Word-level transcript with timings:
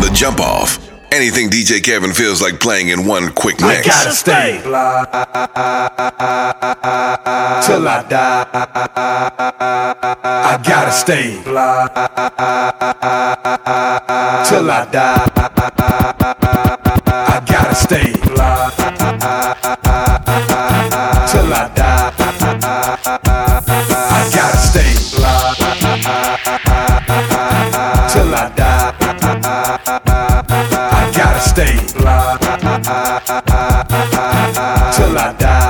The 0.00 0.10
Jump 0.14 0.40
Off. 0.40 0.78
Anything 1.12 1.50
DJ 1.50 1.82
Kevin 1.82 2.12
feels 2.12 2.40
like 2.40 2.58
playing 2.58 2.88
in 2.88 3.06
one 3.06 3.32
quick 3.32 3.60
mix. 3.60 3.86
I 3.86 3.90
gotta 3.90 4.12
stay 4.12 4.58
fly 4.60 5.04
till 7.66 7.86
I 7.86 8.02
die. 8.08 8.46
I 10.22 10.62
gotta 10.64 10.92
stay 10.92 11.42
fly 11.42 11.88
till 14.48 14.70
I 14.70 14.86
die. 14.90 15.30
I 17.06 17.42
gotta 17.46 17.74
stay 17.74 18.12
fly 18.12 18.70
till 21.28 21.52
I 21.52 21.72
die. 21.74 23.09
Till 34.92 35.16
I 35.16 35.32
die. 35.38 35.69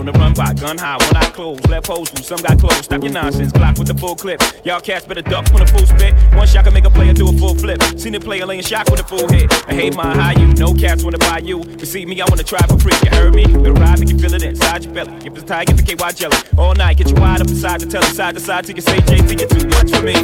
On 0.00 0.06
the 0.06 0.12
run 0.12 0.32
by 0.32 0.54
gun 0.54 0.78
high, 0.78 0.96
one 0.96 1.16
eye 1.16 1.30
closed. 1.30 1.68
Left 1.68 1.86
hose 1.86 2.12
loose, 2.14 2.26
some 2.26 2.40
got 2.40 2.58
closed. 2.58 2.84
Stop 2.84 3.02
your 3.02 3.12
nonsense, 3.12 3.52
Glock 3.52 3.78
with 3.78 3.88
the 3.88 3.94
full 3.94 4.16
clip. 4.16 4.40
Y'all 4.64 4.80
cats 4.80 5.04
better 5.04 5.20
duck 5.20 5.46
when 5.52 5.62
a 5.62 5.66
full 5.66 5.84
spit. 5.84 6.14
One 6.34 6.46
shot 6.46 6.64
can 6.64 6.72
make 6.72 6.86
a 6.86 6.90
player 6.90 7.12
do 7.12 7.28
a 7.28 7.32
full 7.32 7.54
flip. 7.54 7.82
Seen 7.98 8.14
a 8.14 8.20
player 8.20 8.46
laying 8.46 8.62
shock 8.62 8.88
with 8.90 9.00
a 9.00 9.04
full 9.04 9.28
hit. 9.28 9.52
I 9.68 9.74
hate 9.74 9.94
my 9.94 10.14
high 10.14 10.32
you, 10.40 10.48
no 10.54 10.72
cats 10.72 11.04
wanna 11.04 11.18
buy 11.18 11.40
you. 11.44 11.62
You 11.78 11.84
see 11.84 12.06
me, 12.06 12.20
I 12.20 12.24
wanna 12.28 12.42
try 12.42 12.64
for 12.66 12.78
free. 12.78 12.96
You 13.04 13.10
heard 13.10 13.34
me? 13.34 13.44
The 13.44 13.72
ride 13.72 14.00
make 14.00 14.08
you 14.08 14.18
feel 14.18 14.32
it 14.32 14.42
inside 14.42 14.84
your 14.84 14.94
belly. 14.94 15.12
If 15.24 15.36
it's 15.36 15.44
tight, 15.44 15.66
get 15.66 15.76
the 15.76 15.82
KY 15.82 16.12
jelly. 16.12 16.36
All 16.56 16.74
night, 16.74 16.96
get 16.96 17.10
you 17.10 17.16
wide 17.16 17.42
up 17.42 17.48
inside 17.48 17.80
the 17.80 17.86
telly, 17.86 18.06
side 18.06 18.34
to 18.34 18.40
side 18.40 18.64
till 18.64 18.76
you 18.76 18.82
say 18.82 18.98
JT, 19.00 19.38
you're 19.38 19.48
too 19.48 19.68
much 19.68 19.90
for 19.92 20.02
me. 20.02 20.16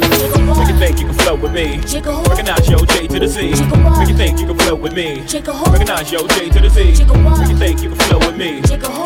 Make 0.57 0.69
you 0.73 0.77
think 0.81 0.99
you 0.99 1.05
can 1.05 1.17
flow 1.21 1.35
with 1.35 1.53
me. 1.53 1.77
Recognize 1.77 2.67
your 2.67 2.83
J 2.85 3.07
to 3.07 3.19
the 3.19 3.27
Z. 3.27 3.51
Make 3.99 4.09
you 4.09 4.17
think 4.17 4.39
you 4.39 4.47
can 4.47 4.57
flow 4.57 4.75
with 4.75 4.93
me. 4.93 5.21
Recognize 5.21 6.11
your 6.11 6.27
J 6.29 6.49
to 6.49 6.59
the 6.65 6.69
Z. 6.69 7.05
Make 7.05 7.49
you 7.49 7.57
think 7.57 7.83
you 7.83 7.89
can 7.89 7.99
flow 8.09 8.19
with 8.19 8.37
me. 8.37 8.61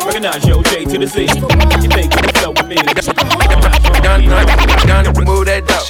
Recognize 0.06 0.46
your 0.46 0.61
J 0.62 0.84
to 0.84 0.98
the 0.98 1.06
Z. 1.06 1.22
You 1.22 1.88
think 1.88 2.14
you 2.14 2.22
flow 2.38 2.52
with 2.52 2.68
me. 2.68 2.76
Young, 4.02 4.22
young, 4.24 4.46
young, 4.86 5.06
move 5.24 5.46
that 5.46 5.66
dough. 5.66 5.86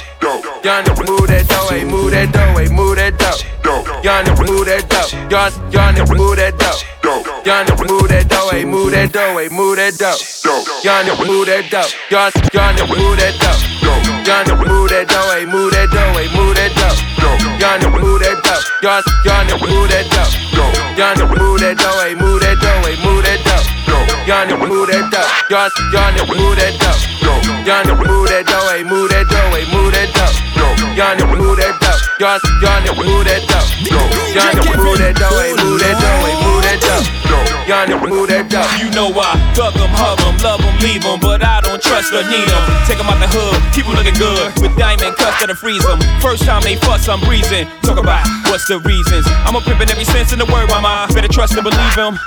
Young, 0.63 0.85
move 1.05 1.27
that 1.27 1.47
dough, 1.47 1.67
hey, 1.69 1.83
move 1.83 2.11
that 2.11 2.31
dough, 2.31 2.55
hey, 2.55 2.69
move 2.69 2.95
that 2.95 3.17
dough. 3.17 3.35
Young, 4.03 4.25
move 4.39 4.65
that 4.65 4.87
dough. 4.87 5.09
Young, 5.29 5.51
young, 5.71 5.95
move 6.15 6.37
that 6.37 6.57
dough. 6.57 6.79
Young, 7.43 7.67
move 7.83 8.07
that 8.07 8.29
dough, 8.29 8.49
hey, 8.51 8.63
move 8.63 8.91
that 8.91 9.11
dough, 9.11 9.37
hey, 9.37 9.49
move 9.49 9.75
that 9.75 9.97
dough. 9.97 10.15
Young, 10.83 11.07
move 11.27 11.47
that 11.47 11.69
dough. 11.69 11.89
Young, 12.09 12.31
young, 12.53 12.79
move 12.87 13.17
that 13.19 13.35
dough. 13.39 13.59
Young, 14.23 14.47
move 14.63 14.89
that 14.89 15.07
dough, 15.11 15.35
hey, 15.35 15.45
move 15.45 15.71
that 15.73 15.89
dough, 15.91 16.13
hey, 16.15 16.27
move 16.31 16.55
that 16.55 16.71
dough. 16.79 16.95
Young, 17.59 17.83
move 17.91 18.19
that 18.23 18.39
dough. 18.43 18.63
Young, 18.81 19.03
young, 19.25 19.59
move 19.59 19.89
that 19.91 20.07
dough. 20.07 20.31
Young, 20.95 21.19
move 21.27 21.59
that 21.59 21.77
dough, 21.77 21.99
hey, 22.03 22.15
move 22.15 22.39
that 22.41 22.57
dough, 22.59 22.87
hey, 22.87 22.95
move 23.03 23.23
that 23.23 23.43
dough. 23.43 23.82
Young, 24.25 24.55
move 24.59 24.87
that 24.87 25.11
dough. 25.11 25.27
Young, 25.49 25.69
young, 25.91 26.27
move 26.27 26.55
that 26.55 26.73
dough. 26.79 26.95
Young, 27.63 27.87
move 27.95 28.27
that 28.27 28.45
dough, 28.45 28.67
hey, 28.71 28.83
move 28.83 29.09
that 29.11 29.27
dough, 29.27 29.51
hey, 29.51 29.65
move 29.71 29.91
that 29.93 30.11
dough. 30.15 30.31
Young, 30.95 31.19
move 31.37 31.57
that 31.57 31.79
dough. 31.79 31.99
Young, 32.19 32.39
young, 32.61 32.95
move 32.95 33.25
that 33.25 33.43
dough. 33.47 33.67
Young, 33.83 34.55
move 34.77 34.97
that 34.99 35.15
dough, 35.15 35.39
hey, 35.39 35.53
move 35.59 35.79
that 35.79 35.95
dough, 35.99 36.23
hey, 36.23 36.35
move 36.43 36.63
that 36.63 36.79
dough. 36.79 37.03
Young, 37.67 38.09
move 38.09 38.27
that 38.27 38.49
dough. 38.49 38.67
You 38.79 38.91
know 38.91 39.07
I 39.15 39.39
thug 39.55 39.75
'em, 39.75 39.89
hug 39.91 40.19
'em, 40.19 40.35
love 40.43 40.59
'em, 40.59 40.75
leave 40.79 41.05
'em, 41.05 41.19
but 41.19 41.43
I 41.43 41.61
don't 41.61 41.81
trust 41.81 42.11
or 42.11 42.23
need 42.27 42.47
'em. 42.47 42.63
Take 42.87 42.99
'em 42.99 43.07
out 43.07 43.19
the 43.19 43.27
hood, 43.27 43.55
keep 43.73 43.87
'em 43.87 43.95
looking 43.95 44.15
good. 44.15 44.51
With 44.59 44.75
diamond 44.75 45.15
cuffs 45.15 45.39
that'll 45.39 45.55
freeze 45.55 45.85
'em. 45.87 45.99
First 46.19 46.45
time 46.45 46.61
they 46.61 46.75
fuss, 46.75 47.07
I'm 47.07 47.21
breezing. 47.21 47.67
Talk 47.81 47.97
about 47.97 48.27
what's 48.47 48.67
the 48.67 48.79
reasons. 48.79 49.25
I'm 49.47 49.55
a 49.55 49.61
pimpin' 49.61 49.89
every 49.89 50.05
sense 50.05 50.33
in 50.33 50.39
the 50.39 50.45
word, 50.45 50.69
mama. 50.69 51.07
Better 51.13 51.31
trust 51.31 51.53
and 51.55 51.63
believe 51.63 51.97
'em. 51.97 52.19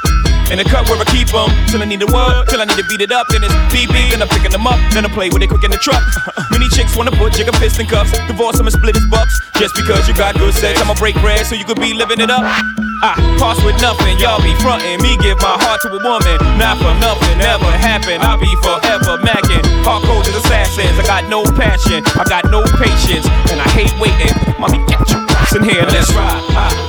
In 0.51 0.59
the 0.59 0.65
cup 0.65 0.89
where 0.89 0.99
I 0.99 1.05
keep 1.11 1.35
'em. 1.35 1.51
Till 1.67 1.83
I 1.83 1.87
need 1.87 2.03
a 2.03 2.07
word, 2.07 2.47
till 2.49 2.61
I 2.63 2.65
need 2.65 2.79
to 2.79 2.87
beat 2.87 3.01
it 3.03 3.11
up. 3.11 3.27
Then 3.29 3.43
it's 3.43 3.55
beep 3.75 3.91
beep, 3.91 4.11
then 4.11 4.23
I'm 4.23 4.29
picking 4.29 4.53
them 4.53 4.67
up. 4.67 4.79
Then 4.95 5.05
I 5.05 5.09
play 5.09 5.29
with 5.29 5.43
it 5.43 5.49
quick 5.49 5.65
in 5.65 5.71
the 5.71 5.77
truck. 5.77 6.03
Many 6.51 6.69
chicks 6.69 6.95
wanna 6.97 7.11
put 7.11 7.33
jigger 7.35 7.53
fist 7.59 7.81
in 7.81 7.87
cuffs. 7.87 8.13
Divorce 8.29 8.59
'em 8.61 8.67
and 8.67 8.73
split 8.73 8.95
his 8.95 9.07
bucks. 9.11 9.35
Just 9.59 9.75
because 9.75 10.07
you 10.07 10.15
got 10.15 10.39
good 10.39 10.55
sex, 10.55 10.81
I'ma 10.81 10.95
break 10.95 11.17
bread 11.21 11.47
so 11.47 11.55
you 11.57 11.65
could 11.65 11.81
be 11.81 11.93
living 11.95 12.21
it 12.21 12.31
up. 12.31 12.45
I 13.03 13.13
pass 13.39 13.61
with 13.63 13.81
nothing, 13.83 14.19
y'all 14.19 14.41
be 14.41 14.55
frontin'. 14.63 15.03
Me 15.03 15.17
give 15.19 15.37
my 15.43 15.59
heart 15.61 15.83
to 15.83 15.89
a 15.89 16.01
woman, 16.03 16.39
not 16.57 16.79
for 16.79 16.95
nothing, 17.03 17.39
never 17.39 17.71
happen. 17.71 18.23
I'll 18.23 18.39
be 18.39 18.55
forever 18.63 19.19
macking. 19.19 19.65
Hardcore 19.83 20.23
as 20.23 20.37
assassins, 20.37 20.99
I 20.99 21.03
got 21.03 21.29
no 21.29 21.43
passion, 21.45 22.05
I 22.15 22.25
got 22.25 22.45
no 22.51 22.63
patience, 22.79 23.27
and 23.51 23.61
I 23.61 23.69
hate 23.75 23.93
waiting. 23.99 24.35
Mommy, 24.59 24.79
get 24.87 25.11
your 25.11 25.27
ass 25.31 25.55
in 25.57 25.65
here, 25.65 25.83
let's 25.91 26.13
ride. 26.15 26.86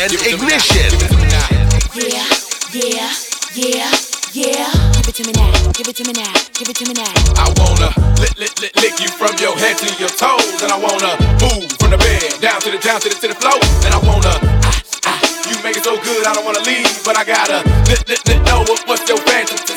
Now. 0.00 0.06
Ignition. 0.08 0.88
Give 0.96 1.02
it 1.02 1.12
to 1.12 1.18
me 1.20 1.28
now. 1.28 1.48
Yeah, 1.92 2.24
yeah, 2.72 3.12
yeah, 3.52 3.92
yeah. 4.32 4.72
Give 4.96 5.08
it 5.08 5.14
to 5.20 5.24
me 5.28 5.32
now. 5.36 5.52
Give 5.76 5.88
it 5.88 5.96
to 5.96 6.04
me 6.08 6.12
now. 6.16 6.32
Give 6.56 6.68
it 6.68 6.76
to 6.76 6.84
me 6.88 6.94
now. 6.96 7.12
I 7.36 7.52
wanna 7.60 7.92
lick, 8.16 8.32
lick, 8.38 8.54
lick, 8.60 8.72
lick 8.80 8.96
you 9.00 9.08
from 9.12 9.36
your 9.36 9.52
head 9.60 9.76
to 9.76 9.88
your 10.00 10.08
toes, 10.08 10.62
and 10.64 10.72
I 10.72 10.78
wanna 10.80 11.20
move 11.44 11.68
from 11.76 11.90
the 11.92 11.98
bed 11.98 12.40
down 12.40 12.60
to 12.62 12.70
the 12.70 12.78
down 12.78 13.00
to 13.00 13.08
the 13.10 13.16
to 13.20 13.28
the 13.28 13.36
floor, 13.36 13.60
and 13.84 13.92
I 13.92 14.00
wanna. 14.00 14.32
Ah, 14.64 14.80
ah, 15.04 15.20
you 15.44 15.56
make 15.60 15.76
it 15.76 15.84
so 15.84 16.00
good, 16.00 16.24
I 16.24 16.32
don't 16.32 16.44
wanna 16.48 16.64
leave, 16.64 16.88
but 17.04 17.18
I 17.18 17.24
gotta 17.24 17.60
lick, 17.90 18.08
lick, 18.08 18.24
lick, 18.24 18.40
know 18.48 18.64
what, 18.64 18.80
what's 18.88 19.04
your 19.04 19.20
fantasy. 19.28 19.76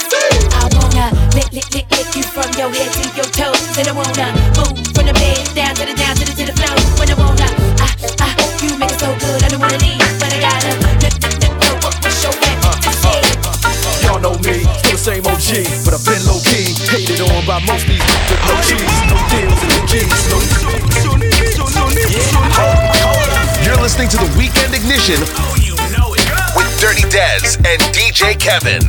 I 0.55 0.71
wanna 0.71 1.11
lick, 1.35 1.51
lick, 1.51 1.67
lick, 1.75 1.87
lick 1.91 2.15
you 2.15 2.23
from 2.23 2.47
your 2.55 2.71
head 2.71 2.91
to 2.95 3.03
your 3.19 3.27
toes, 3.35 3.75
and 3.75 3.87
I 3.87 3.91
wanna 3.91 4.42
You're 25.05 25.17
listening 25.17 25.35
to 25.35 25.51
the 25.51 26.53
with 26.55 26.79
Dirty 26.79 27.01
Dez 27.11 27.57
and 27.67 27.81
DJ 27.91 28.39
Kevin. 28.39 28.79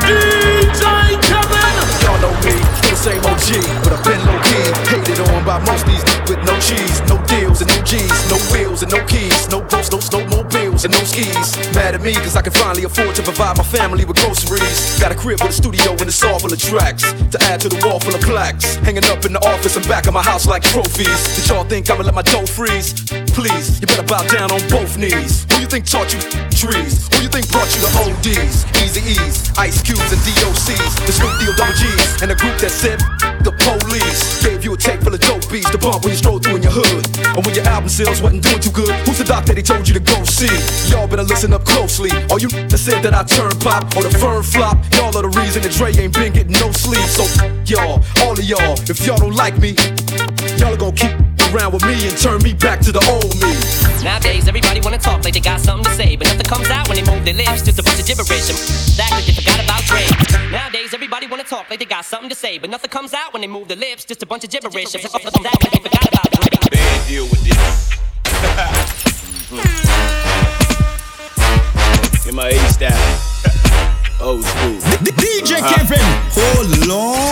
DJ 0.00 1.20
Kevin! 1.20 1.76
Y'all 2.00 2.16
know 2.24 2.32
me, 2.40 2.56
the 2.88 2.96
same 2.96 3.20
OG, 3.20 3.84
but 3.84 3.92
I've 3.92 4.02
been 4.02 4.24
low 4.24 4.40
key. 4.48 4.64
Hated 4.88 5.20
on 5.28 5.44
by 5.44 5.58
most 5.66 5.84
these 5.84 6.02
with 6.24 6.40
no 6.48 6.58
cheese, 6.58 7.02
no 7.04 7.20
deals 7.26 7.60
and 7.60 7.68
no 7.68 7.82
G's, 7.84 8.30
no 8.30 8.38
wheels 8.50 8.82
and 8.82 8.92
no 8.92 9.04
keys, 9.04 9.46
no 9.50 9.60
boats, 9.60 9.92
no 9.92 9.98
snowmobiles 9.98 10.69
and 10.84 10.92
no 10.92 11.02
skis. 11.04 11.56
Mad 11.74 11.94
at 11.94 12.00
me 12.00 12.14
cause 12.14 12.36
I 12.36 12.42
can 12.42 12.52
finally 12.52 12.84
afford 12.84 13.14
to 13.16 13.22
provide 13.22 13.56
my 13.56 13.64
family 13.64 14.04
with 14.04 14.16
groceries. 14.16 14.98
Got 15.00 15.12
a 15.12 15.14
crib 15.14 15.40
with 15.42 15.50
a 15.50 15.52
studio 15.52 15.92
and 15.92 16.08
it's 16.08 16.22
all 16.24 16.38
full 16.38 16.52
of 16.52 16.60
tracks 16.60 17.12
to 17.30 17.38
add 17.50 17.60
to 17.60 17.68
the 17.68 17.80
wall 17.84 18.00
full 18.00 18.14
of 18.14 18.20
plaques. 18.22 18.76
Hanging 18.76 19.04
up 19.04 19.24
in 19.24 19.32
the 19.32 19.40
office 19.46 19.76
and 19.76 19.86
back 19.88 20.06
of 20.06 20.14
my 20.14 20.22
house 20.22 20.46
like 20.46 20.62
trophies. 20.62 21.36
Did 21.36 21.48
y'all 21.48 21.64
think 21.64 21.90
I'ma 21.90 22.04
let 22.04 22.14
my 22.14 22.22
dough 22.22 22.46
freeze? 22.46 22.94
Please, 23.34 23.80
you 23.80 23.86
better 23.86 24.04
bow 24.04 24.22
down 24.28 24.50
on 24.50 24.60
both 24.68 24.96
knees. 24.96 25.44
Who 25.52 25.60
you 25.60 25.66
think 25.66 25.86
taught 25.86 26.12
you 26.12 26.20
trees? 26.54 27.08
Who 27.14 27.22
you 27.24 27.28
think 27.28 27.50
brought 27.50 27.68
you 27.74 27.80
the 27.82 27.92
ODs? 28.00 28.64
Eazy 28.80 29.02
E's, 29.04 29.50
Ice 29.58 29.82
Cubes 29.82 30.12
and 30.12 30.20
DOCs, 30.22 31.06
the 31.06 31.12
Snoop 31.12 31.34
Deal 31.40 31.54
double 31.56 31.76
G's, 31.76 32.22
and 32.22 32.30
the 32.30 32.36
group 32.36 32.56
that 32.58 32.70
said 32.70 32.98
the 33.44 33.52
police 33.52 34.42
gave 34.44 34.64
you 34.64 34.74
a 34.74 34.76
tape 34.76 35.00
full 35.00 35.14
of 35.14 35.20
dope 35.20 35.48
beats 35.50 35.70
to 35.70 35.78
bump 35.78 36.04
when 36.04 36.12
you 36.12 36.16
stroll 36.16 36.38
through 36.38 36.56
in 36.56 36.62
your 36.62 36.72
hood. 36.72 37.04
And 37.36 37.44
when 37.44 37.54
your 37.54 37.64
album 37.64 37.88
sales 37.88 38.20
wasn't 38.20 38.42
doing 38.44 38.60
too 38.60 38.72
good, 38.72 38.92
who's 39.06 39.18
the 39.18 39.24
doc 39.24 39.44
that 39.46 39.56
he 39.56 39.62
told 39.62 39.88
you 39.88 39.94
to 39.94 40.00
go 40.00 40.16
see? 40.24 40.50
Y'all 40.90 41.06
better 41.06 41.22
listen 41.22 41.52
up 41.52 41.64
closely. 41.64 42.10
All 42.30 42.38
you 42.38 42.48
that 42.48 42.78
said 42.78 43.02
that 43.02 43.14
I 43.14 43.22
turn 43.24 43.50
pop 43.60 43.84
or 43.96 44.02
the 44.02 44.10
firm 44.10 44.42
flop, 44.42 44.78
y'all 44.94 45.14
are 45.16 45.22
the 45.22 45.32
reason 45.40 45.62
that 45.62 45.72
Dre 45.72 45.92
ain't 45.94 46.14
been 46.14 46.32
getting 46.32 46.52
no 46.52 46.70
sleep. 46.72 47.06
So 47.08 47.24
y'all, 47.64 48.02
all 48.22 48.32
of 48.32 48.44
y'all, 48.44 48.74
if 48.90 49.06
y'all 49.06 49.18
don't 49.18 49.34
like 49.34 49.58
me, 49.58 49.74
y'all 50.58 50.74
are 50.74 50.76
gonna 50.76 50.96
keep 50.96 51.14
around 51.54 51.72
with 51.72 51.84
me 51.84 51.94
and 52.06 52.16
turn 52.18 52.42
me 52.42 52.52
back 52.52 52.80
to 52.80 52.92
the 52.92 53.02
old 53.10 53.32
me. 53.42 53.52
Nowadays, 54.04 54.48
everybody 54.48 54.80
wanna 54.80 54.98
talk 54.98 55.24
like 55.24 55.34
they 55.34 55.40
got 55.40 55.60
something 55.60 55.84
to 55.84 55.94
say, 55.96 56.16
but 56.16 56.26
nothing 56.28 56.46
comes 56.46 56.70
out 56.70 56.88
when 56.88 56.96
they 56.96 57.06
move 57.06 57.24
their 57.24 57.34
lips. 57.34 57.62
Just 57.62 57.78
a 57.78 57.82
bunch 57.82 58.00
of 58.00 58.06
gibberish. 58.06 58.50
And 58.50 58.58
act 59.00 59.12
like 59.12 59.26
they 59.26 59.34
forgot 59.34 59.58
about 59.62 59.82
Dre. 59.86 60.02
Nowadays, 60.50 60.94
everybody 60.94 61.26
wanna 61.26 61.44
talk 61.44 61.70
like 61.70 61.78
they 61.78 61.86
got 61.86 62.04
something 62.04 62.30
to 62.30 62.36
say, 62.36 62.58
but 62.58 62.70
nothing 62.70 62.90
comes 62.90 63.14
out 63.14 63.32
when 63.32 63.42
they 63.42 63.48
move 63.48 63.68
their 63.68 63.76
lips. 63.76 64.04
Just 64.04 64.22
a 64.22 64.26
bunch 64.26 64.44
of 64.44 64.50
gibberish. 64.50 64.94
And 64.94 65.04
act 65.04 65.14
like 65.62 65.72
they 65.72 65.80
forgot 65.80 66.08
about 66.08 66.30
Dre. 66.30 66.70
Bad 66.70 67.08
deal 67.08 67.24
with 67.24 67.42
this. 67.44 67.96
Hmm. 69.52 70.29
In 72.26 72.34
my 72.34 72.48
A 72.48 72.58
style. 72.68 72.90
Old 74.20 74.44
school. 74.44 74.76
The 75.02 75.12
DJ 75.16 75.58
Kevin, 75.58 75.98
hold 76.30 76.90
on. 76.90 77.29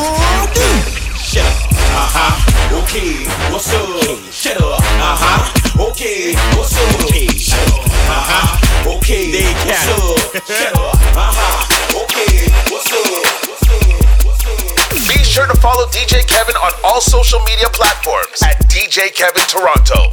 Follow 15.68 15.84
DJ 15.92 16.24
Kevin 16.26 16.56
on 16.56 16.72
all 16.82 16.98
social 16.98 17.40
media 17.40 17.68
platforms 17.76 18.40
at 18.40 18.56
DJ 18.72 19.12
Kevin 19.12 19.44
Toronto. 19.52 20.08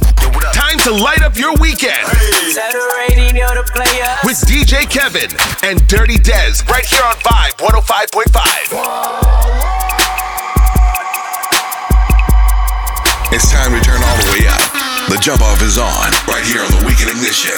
Time 0.52 0.76
to 0.84 0.92
light 0.92 1.22
up 1.22 1.34
your 1.38 1.56
weekend 1.56 2.04
with 4.20 4.36
DJ 4.44 4.84
Kevin 4.84 5.32
and 5.64 5.80
Dirty 5.88 6.18
Dez 6.20 6.60
right 6.68 6.84
here 6.84 7.00
on 7.00 7.16
Vibe 7.24 7.56
105.5. 7.56 8.36
It's 13.32 13.50
time 13.50 13.72
to 13.72 13.80
turn 13.80 14.02
all 14.04 14.16
the 14.20 14.28
way 14.36 14.44
up. 14.52 14.60
The 15.08 15.16
jump 15.22 15.40
off 15.40 15.62
is 15.62 15.78
on 15.78 16.12
right 16.28 16.44
here 16.44 16.60
on 16.60 16.68
the 16.68 16.84
Weekend 16.84 17.16
Ignition. 17.16 17.56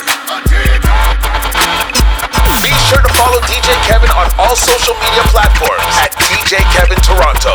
Be 2.63 2.75
sure 2.91 3.01
to 3.01 3.09
follow 3.15 3.39
DJ 3.43 3.71
Kevin 3.87 4.11
on 4.11 4.29
all 4.37 4.57
social 4.57 4.95
media 4.95 5.23
platforms 5.31 5.95
at 6.03 6.11
DJ 6.19 6.59
Kevin 6.75 6.99
Toronto. 7.07 7.55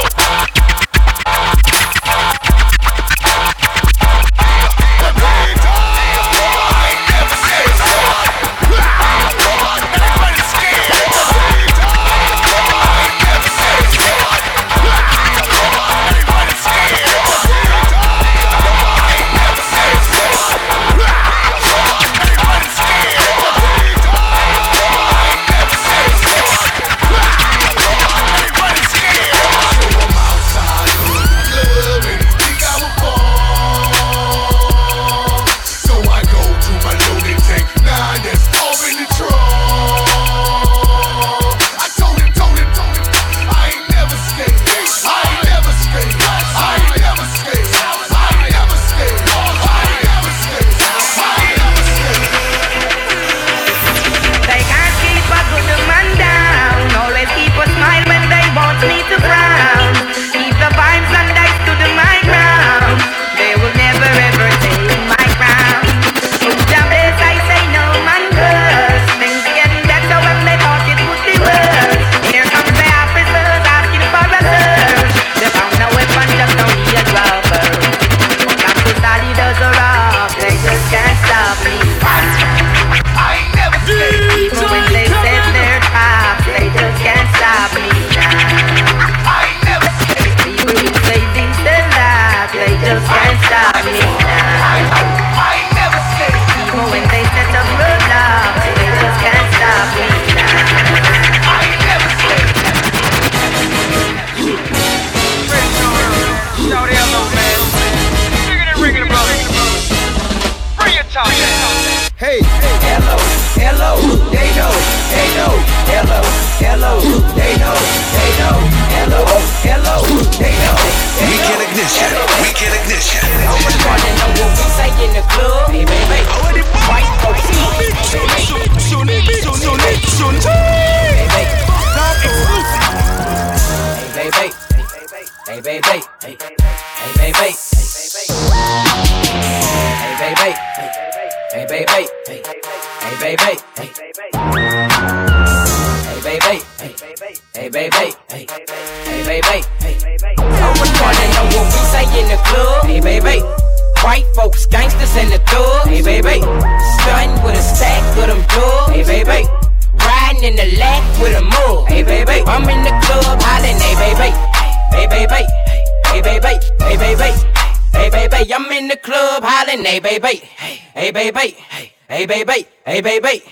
Hey, 172.85 173.01
baby. 173.01 173.43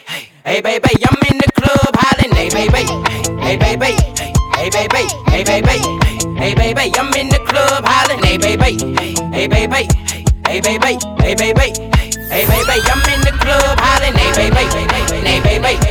Hey, 0.44 0.62
baby. 0.62 0.90
I'm 1.10 1.18
in 1.32 1.38
the 1.38 1.52
club 1.56 1.96
hollering. 1.96 2.36
Hey, 2.36 2.50
baby. 2.50 2.84
Hey, 3.42 3.58
baby. 3.58 4.22
Hey, 4.62 4.70
hey 4.70 4.70
baby, 4.70 5.10
hey 5.26 5.44
baby, 5.44 5.82
hey 6.38 6.54
baby, 6.54 6.92
I'm 6.96 7.12
in 7.18 7.30
the 7.30 7.40
club 7.50 7.84
hollering, 7.84 8.22
hey 8.22 8.38
baby, 8.38 8.78
hey 9.34 9.48
baby, 9.48 9.50
hey 9.50 9.50
baby, 9.50 9.50
hey 9.50 9.50
baby, 9.50 9.50
hey 9.50 9.50
baby, 9.50 9.50
I'm 9.50 9.50
in 9.50 9.50
the 9.50 9.50
club 9.50 9.50
hollering, 9.50 9.50
hey 9.50 9.50
baby, 9.50 9.50
hey 9.50 9.50
hey 9.50 9.50
baby, 9.50 9.88
hey 10.06 10.26
hey 10.46 10.62
baby, 10.62 11.00
hey 11.10 11.34
baby, 11.34 11.74
hey 12.30 12.46
hey 12.46 12.64
baby, 12.66 12.86
I'm 12.86 13.02
in 13.10 13.22
the 13.26 13.34
club 13.42 13.80
hollering, 13.82 14.14
hey 14.14 14.38
baby, 14.38 14.62
hey 14.62 15.42
baby, 15.42 15.50
hey 15.50 15.60
baby, 15.60 15.82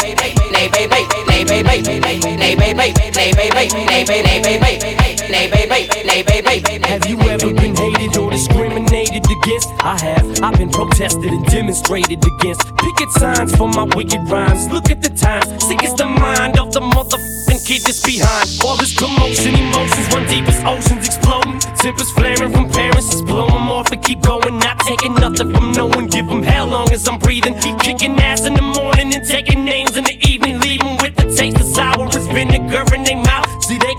nay 2.34 2.55
baby, 2.55 2.93
nay 3.13 3.34
baby, 3.34 3.67
nay 3.86 4.05
baby, 4.05 4.24
nay 4.24 4.58
baby, 4.79 5.12
nay 5.30 5.50
baby, 5.50 5.88
nay 6.06 6.24
baby. 6.24 6.86
Have 6.88 7.06
you 7.08 7.20
ever 7.22 7.53
been 7.53 7.75
hated 7.75 8.18
or 8.18 8.30
discriminated 8.30 9.24
against? 9.25 9.70
I 9.80 9.98
have. 10.00 10.44
I've 10.44 10.58
been 10.58 10.70
protested 10.70 11.32
and 11.32 11.46
demonstrated 11.48 12.24
against. 12.24 12.75
Picket 12.77 13.12
signs 13.12 13.56
for 13.56 13.68
my 13.70 13.84
wicked 13.96 14.22
rhymes. 14.30 14.68
Look 14.70 14.92
at 14.92 15.01
the 15.01 15.10
times. 15.10 15.48
See, 15.63 15.77
it's 15.82 15.94
the 15.94 16.06
mind 16.06 16.60
of 16.60 16.74
the 16.74 16.82
motherfucking 16.82 17.65
kid 17.65 17.82
that's 17.84 18.03
behind 18.03 18.50
all 18.63 18.77
this 18.77 18.98
commotion. 18.98 19.56
Emotions 19.56 20.08
run 20.13 20.27
deep 20.27 20.46
as 20.48 20.60
oceans 20.63 21.08
exploding. 21.08 21.60
Tempers 21.77 22.12
flaring 22.12 22.51
from 22.51 22.70
parents. 22.70 23.10
Just 23.10 23.25
blow 23.25 23.48
them 23.48 23.72
off 23.72 23.92
and 23.92 24.03
keep 24.03 24.22
going. 24.22 24.60
Not 24.60 24.80
taking 24.80 25.13
nothing 25.15 25.53
from 25.53 25.72
no 25.72 25.88
one. 25.88 26.08
Give 26.08 26.27
them 26.27 26.44
hell 26.44 26.68
long 26.68 26.92
as 26.92 27.08
I'm 27.08 27.20
breathing. 27.20 27.58
Keep 27.60 27.80
kicking 27.80 28.20
ass 28.20 28.46
in 28.46 28.53
the 28.53 28.62
morning 28.62 29.13
and 29.13 29.25
taking 29.25 29.65
names 29.65 29.96
in 29.98 30.03
the 30.03 30.18
evening. 30.27 30.60
Leaving 30.60 30.98
with 30.98 31.15
the 31.15 31.34
taste 31.34 31.58
of 31.58 31.68
sour 31.68 32.08
as 32.08 32.27
vinegar 32.27 32.84
in 32.94 33.03
their 33.03 33.13
they 33.13 33.23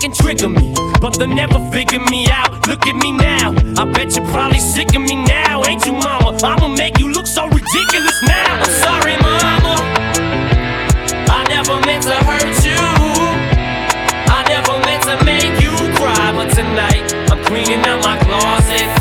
can 0.05 0.13
trigger 0.13 0.49
me, 0.51 0.75
but 1.01 1.19
they'll 1.19 1.27
never 1.27 1.59
figure 1.71 2.01
me 2.11 2.27
out. 2.29 2.69
Look 2.69 2.87
at 2.87 2.97
me 2.97 3.11
now. 3.11 3.55
I 3.81 3.91
bet 3.91 4.15
you're 4.15 4.27
probably 4.27 4.61
sick 4.61 4.95
of 4.95 5.01
me 5.01 5.17
now, 5.25 5.65
ain't 5.65 5.87
you, 5.87 5.93
mama? 5.93 6.37
I'ma 6.43 6.69
make 6.69 6.99
you 6.99 7.11
look 7.11 7.27
so 7.27 7.47
ridiculous 7.47 8.23
now. 8.23 8.61
I'm 8.61 8.71
sorry, 8.85 9.17
mama. 9.25 9.75
I 11.33 11.47
never 11.49 11.81
meant 11.87 12.03
to 12.03 12.17
hurt 12.29 12.57
you. 12.69 12.85
I 14.29 14.45
never 14.47 14.77
meant 14.85 15.05
to 15.09 15.25
make 15.25 15.63
you 15.63 15.73
cry, 15.97 16.33
but 16.37 16.53
tonight 16.53 17.15
I'm 17.31 17.43
cleaning 17.45 17.81
out 17.87 18.05
my 18.05 18.19
closet. 18.19 18.94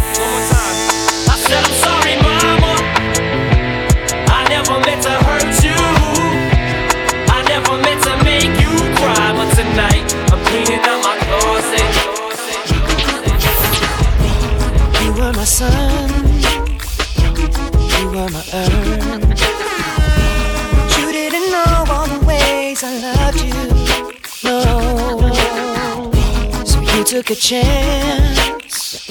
Took 27.14 27.30
a 27.30 27.36
chance, 27.36 29.08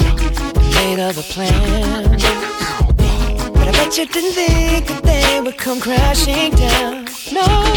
made 0.75 0.99
other 0.99 1.23
plans. 1.23 2.25
But 3.54 3.68
I 3.68 3.71
bet 3.71 3.97
you 3.97 4.06
didn't 4.06 4.32
think 4.32 4.88
that 4.88 5.02
they 5.04 5.40
would 5.40 5.56
come 5.56 5.78
crashing 5.78 6.50
down, 6.50 7.06
no. 7.32 7.71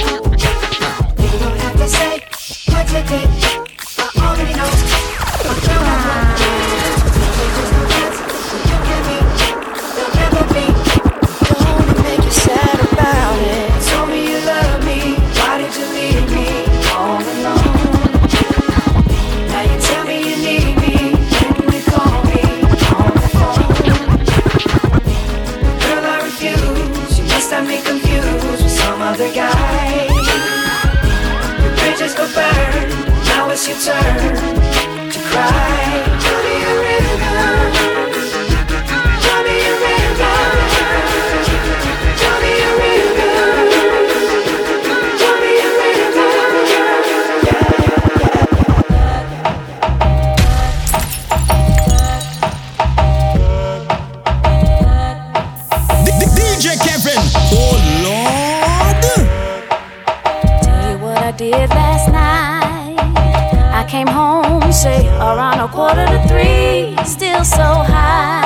Say 64.86 65.08
around 65.18 65.60
a 65.60 65.68
quarter 65.68 66.06
to 66.06 66.20
three, 66.28 66.96
still 67.06 67.44
so 67.44 67.70
high, 67.94 68.46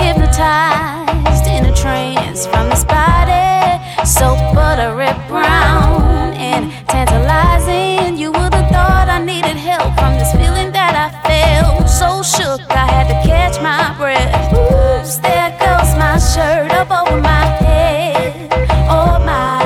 hypnotized 0.00 1.46
in 1.46 1.66
a 1.66 1.74
trance 1.76 2.46
from 2.46 2.70
this 2.70 2.84
body, 2.86 3.76
so 4.16 4.26
buttery 4.56 5.12
brown 5.28 6.32
and 6.50 6.72
tantalizing. 6.88 8.16
You 8.16 8.32
would 8.32 8.54
have 8.54 8.70
thought 8.72 9.08
I 9.10 9.18
needed 9.22 9.58
help 9.70 9.92
from 10.00 10.12
this 10.18 10.32
feeling 10.40 10.72
that 10.72 10.94
I 11.04 11.08
felt. 11.28 11.86
So 12.00 12.08
shook, 12.22 12.62
I 12.70 12.86
had 12.94 13.06
to 13.12 13.18
catch 13.28 13.60
my 13.60 13.84
breath. 14.00 14.32
Oops, 14.56 15.18
there 15.18 15.50
goes 15.60 15.90
my 16.02 16.16
shirt 16.32 16.72
up 16.80 16.90
over 17.00 17.20
my 17.20 17.44
head. 17.60 18.48
Oh 18.88 19.20
my. 19.30 19.60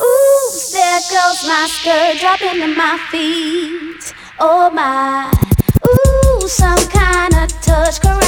Oops, 0.00 0.72
there 0.72 1.02
goes 1.12 1.40
my 1.52 1.64
skirt 1.76 2.14
dropping 2.22 2.58
to 2.62 2.68
my 2.68 2.96
feet. 3.10 3.95
Oh 4.38 4.70
my. 4.70 5.32
Ooh, 5.86 6.48
some 6.48 6.78
kind 6.90 7.34
of 7.34 7.48
touch 7.62 8.00
caressing 8.02 8.25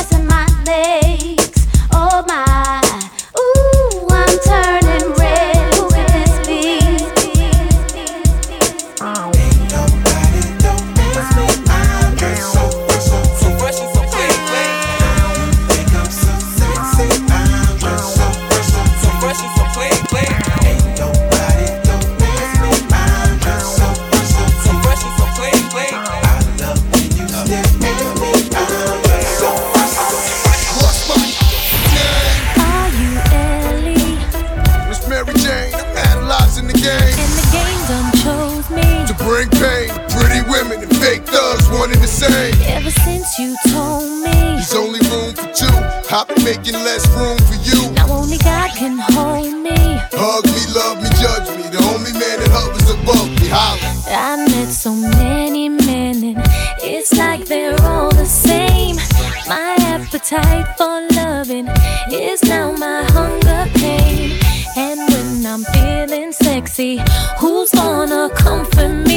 feeling 65.78 66.32
sexy, 66.32 67.00
who's 67.38 67.70
gonna 67.70 68.30
comfort 68.34 68.88
me? 68.88 69.07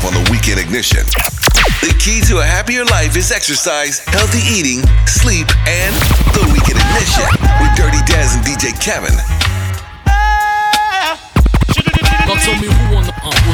Off 0.00 0.06
on 0.06 0.14
the 0.14 0.30
weekend 0.30 0.60
ignition. 0.60 1.04
The 1.80 1.94
key 1.98 2.20
to 2.28 2.38
a 2.38 2.44
happier 2.44 2.84
life 2.84 3.16
is 3.16 3.32
exercise, 3.32 4.00
healthy 4.00 4.40
eating, 4.40 4.86
sleep, 5.06 5.48
and 5.66 5.94
the 6.34 6.44
weekend 6.52 6.80
ignition 6.80 7.28
with 7.60 7.72
Dirty 7.76 8.00
Daz 8.06 8.34
and 8.34 8.44
DJ 8.44 8.72
Kevin. 8.80 9.14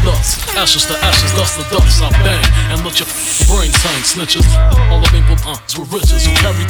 The 0.07 0.13
us? 0.13 0.39
Ashes 0.55 0.87
to 0.87 0.95
ashes, 1.03 1.33
dust 1.35 1.59
to 1.59 1.67
dust. 1.67 1.99
I 1.99 2.11
bang 2.23 2.47
and 2.71 2.79
let 2.87 2.95
your 3.03 3.11
brain 3.51 3.75
tank 3.75 4.07
snitches. 4.07 4.47
All 4.87 5.03
the 5.03 5.11
people 5.11 5.35
uh, 5.43 5.59
with 5.75 5.91
riches 5.91 6.23
who 6.23 6.31
carry 6.39 6.63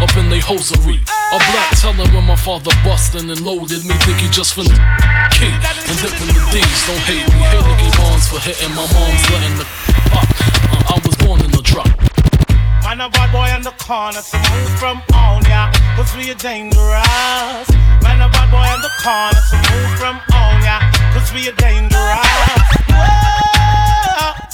up 0.00 0.08
in 0.16 0.32
they 0.32 0.40
hosiery. 0.40 0.96
A 1.28 1.36
black 1.52 1.76
telling 1.76 2.08
when 2.08 2.24
my 2.24 2.36
father 2.36 2.72
bustin' 2.80 3.28
and 3.28 3.40
loaded 3.44 3.84
me, 3.84 3.92
think 4.00 4.16
he 4.16 4.28
just 4.32 4.56
finna 4.56 4.72
key 5.28 5.52
and 5.52 5.96
dipping 6.00 6.32
the 6.32 6.40
D's. 6.48 6.80
Don't 6.88 7.04
hate 7.04 7.28
me, 7.28 7.36
hate 7.52 7.68
Nicky 7.68 7.90
Barnes 8.00 8.24
for 8.32 8.40
hitting 8.40 8.72
my 8.72 8.88
mom's 8.96 9.24
letting 9.28 9.56
the 9.60 9.66
pop. 10.08 10.24
Uh, 10.72 10.94
I 10.94 11.00
was 11.04 11.16
born 11.20 11.44
in 11.44 11.50
the 11.52 11.60
drop. 11.60 12.17
Man, 12.88 13.02
a 13.02 13.10
bad 13.10 13.30
boy 13.30 13.54
in 13.54 13.60
the 13.60 13.72
corner 13.72 14.22
to 14.22 14.36
move 14.48 14.78
from 14.80 15.02
on 15.12 15.44
ya, 15.44 15.70
cause 15.94 16.16
we 16.16 16.30
are 16.30 16.40
dangerous. 16.40 17.68
Man, 18.00 18.16
a 18.16 18.32
bad 18.32 18.48
boy 18.48 18.64
in 18.72 18.80
the 18.80 18.88
corner 19.04 19.36
to 19.36 19.56
move 19.68 19.92
from 20.00 20.16
on 20.32 20.56
ya, 20.64 20.80
cause 21.12 21.30
we 21.34 21.46
are 21.50 21.58
dangerous. 21.60 22.64
Whoa, 22.88 24.47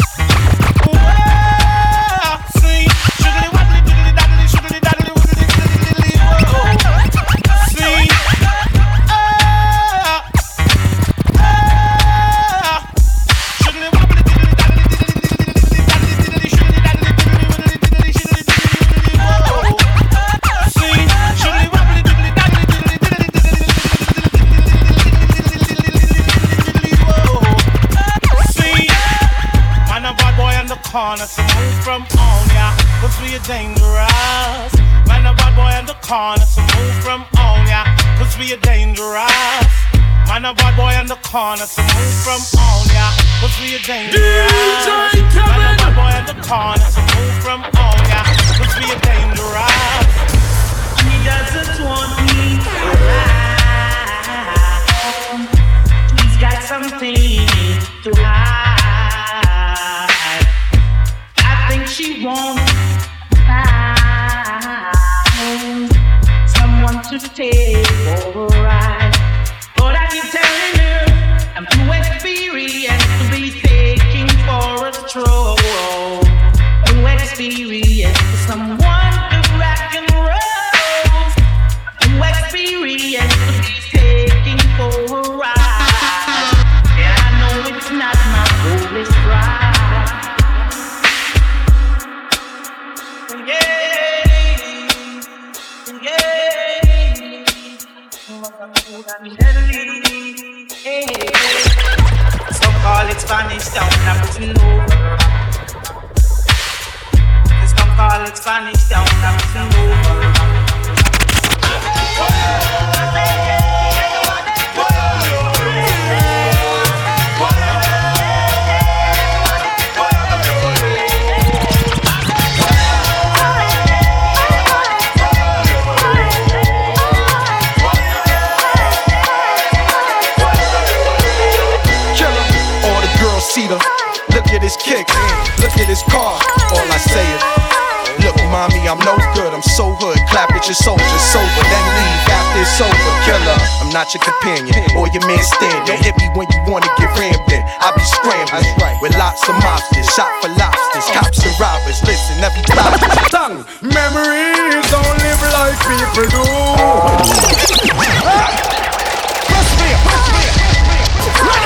so 139.65 139.97
hood. 139.97 140.19
Clap 140.29 140.53
at 140.53 140.67
your 140.69 140.77
soldiers, 140.77 141.25
sober, 141.33 141.65
then 141.65 141.85
leave 141.97 142.29
after 142.29 142.61
it's 142.61 142.77
over. 142.81 143.13
Killer, 143.25 143.59
I'm 143.81 143.91
not 143.91 144.13
your 144.13 144.21
companion 144.21 144.77
or 144.99 145.09
your 145.11 145.25
man 145.25 145.41
stand. 145.41 145.87
Don't 145.89 146.01
hit 146.05 146.17
me 146.21 146.29
when 146.37 146.47
you 146.53 146.61
wanna 146.69 146.89
get 147.01 147.09
rammed 147.17 147.49
in. 147.49 147.63
I 147.81 147.93
be 147.97 148.05
scrambling 148.05 148.65
that's 148.65 148.83
right. 148.83 148.97
with 149.01 149.17
lots 149.17 149.43
of 149.49 149.57
mobsters, 149.65 150.09
shot 150.13 150.31
for 150.45 150.53
lobsters, 150.61 151.07
cops 151.17 151.41
and 151.41 151.55
robbers. 151.57 151.99
Listen, 152.05 152.37
everybody, 152.45 153.01
tongue. 153.33 153.65
Memories 153.81 154.85
don't 154.93 155.17
live 155.25 155.43
like 155.57 155.79
people 155.89 156.29
do. 156.29 156.45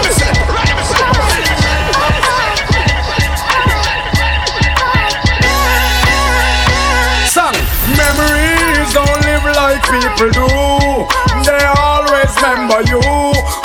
Son, 0.08 0.38
like 9.68 9.85
people 9.85 10.33
do. 10.33 10.48
They 11.44 11.64
always 11.76 12.33
remember 12.40 12.81
you, 12.88 13.04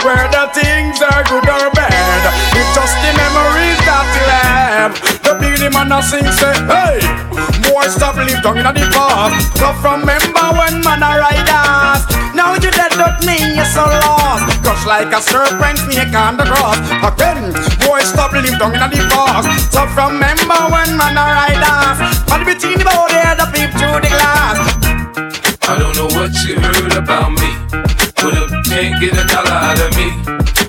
whether 0.04 0.52
things 0.52 1.00
are 1.00 1.24
good 1.24 1.48
or 1.48 1.72
bad. 1.72 2.22
It's 2.52 2.72
just 2.76 2.96
the 3.00 3.12
memories 3.16 3.80
that 3.88 4.08
have. 4.28 4.94
The 5.24 5.34
big 5.40 5.64
man 5.72 5.96
a 5.96 6.04
sing 6.04 6.28
say, 6.36 6.52
hey, 6.68 7.00
boy 7.72 7.88
stop 7.88 8.20
live 8.20 8.44
down 8.44 8.60
in 8.60 8.68
the 8.68 8.84
past. 8.92 9.56
So 9.56 9.72
remember 9.80 10.46
when 10.60 10.84
man 10.84 11.08
a 11.08 11.24
ride 11.24 11.52
us. 11.56 12.04
Now 12.36 12.52
you 12.60 12.72
dead 12.72 12.92
don't 13.00 13.24
mean 13.24 13.56
you're 13.56 13.72
so 13.72 13.88
lost. 14.04 14.44
Crush 14.60 14.84
like 14.86 15.16
a 15.16 15.22
serpent 15.24 15.80
snake 15.88 16.12
on 16.12 16.36
the 16.36 16.44
grass. 16.44 16.84
Again, 17.00 17.56
boy 17.88 18.04
stop 18.04 18.36
live 18.36 18.60
down 18.60 18.76
in 18.76 18.84
the 18.92 19.00
past. 19.08 19.48
So 19.72 19.88
remember 19.96 20.60
when 20.68 21.00
man 21.00 21.16
a 21.16 21.24
ride 21.24 21.64
us. 21.64 21.98
And 22.28 22.44
between 22.44 22.80
the 22.80 22.86
body 22.92 23.24
and 23.24 23.40
the 23.40 23.48
peep 23.56 23.72
through 23.80 24.04
the 24.04 24.12
glass. 24.12 24.73
I 25.66 25.80
don't 25.80 25.96
know 25.96 26.08
what 26.20 26.32
you 26.44 26.60
heard 26.60 26.94
about 26.94 27.32
me. 27.32 27.50
Put 28.20 28.36
up, 28.36 28.50
can't 28.66 29.00
get 29.00 29.14
a 29.16 29.24
dollar 29.32 29.56
out 29.56 29.80
of 29.80 29.96
me. 29.96 30.12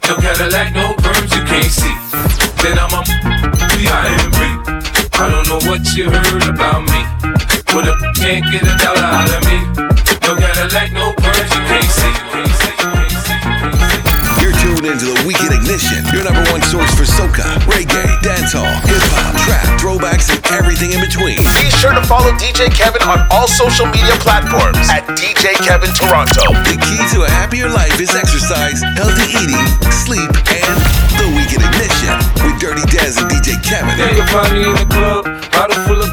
No 0.07 0.15
Cadillac, 0.23 0.73
no 0.73 0.95
perms, 1.03 1.35
you 1.35 1.43
can't 1.51 1.71
see. 1.71 1.95
Then 2.63 2.79
I'm 2.79 2.95
a 2.95 3.03
B.I.M.B. 3.75 4.39
I 5.19 5.29
don't 5.31 5.49
know 5.49 5.59
what 5.69 5.83
you 5.97 6.11
heard 6.11 6.49
about 6.49 6.83
me. 6.87 7.01
Put 7.67 7.89
up, 7.89 7.99
can't 8.15 8.45
get 8.53 8.63
a 8.63 8.75
dollar 8.79 9.03
out 9.03 9.35
of 9.35 9.43
me. 9.51 9.59
No 10.23 10.37
Cadillac, 10.37 10.93
no 10.93 11.24
tuned 14.85 15.01
into 15.01 15.13
the 15.13 15.27
Weekend 15.27 15.53
Ignition, 15.53 16.05
your 16.13 16.25
number 16.25 16.45
one 16.53 16.61
source 16.69 16.93
for 16.95 17.09
soca, 17.09 17.45
reggae, 17.65 18.05
dancehall, 18.21 18.69
hip 18.85 19.01
hop, 19.17 19.33
trap, 19.45 19.65
throwbacks, 19.81 20.29
and 20.29 20.41
everything 20.53 20.93
in 20.93 21.01
between. 21.01 21.37
Be 21.41 21.71
sure 21.81 21.95
to 21.95 22.05
follow 22.05 22.33
DJ 22.37 22.69
Kevin 22.69 23.03
on 23.09 23.25
all 23.31 23.49
social 23.49 23.87
media 23.87 24.15
platforms 24.21 24.77
at 24.93 25.05
DJ 25.17 25.57
Kevin 25.65 25.93
Toronto. 25.97 26.53
The 26.69 26.77
key 26.77 27.01
to 27.17 27.25
a 27.25 27.31
happier 27.31 27.69
life 27.69 28.01
is 28.01 28.15
exercise, 28.15 28.85
healthy 28.97 29.33
eating, 29.33 29.65
sleep, 29.89 30.31
and 30.53 30.77
the 31.17 31.29
Weekend 31.33 31.65
Ignition 31.65 32.17
with 32.45 32.61
Dirty 32.61 32.85
Daz 32.93 33.17
and 33.17 33.31
DJ 33.31 33.57
Kevin. 33.65 33.97
You 33.97 34.21
can 34.21 34.29
find 34.29 34.53
me 34.53 34.69
in 34.69 34.77
the 34.77 34.89
club, 34.89 35.25
bottle 35.53 35.81
full 35.89 36.01
of 36.03 36.13